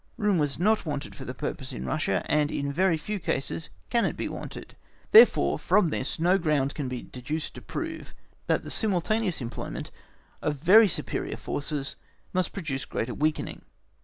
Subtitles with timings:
[0.17, 4.03] Room was not wanted for the purpose in Russia, and in very few cases can
[4.03, 4.75] it be wanted.
[5.11, 8.15] Therefore, from this no ground can be deduced to prove
[8.47, 9.91] that the simultaneous employment
[10.41, 11.97] of very superior forces
[12.33, 13.61] must produce greater weakening.